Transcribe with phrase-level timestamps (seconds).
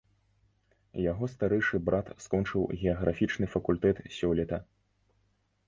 [1.11, 4.57] Яго старэйшы брат скончыў геаграфічны факультэт сёлета.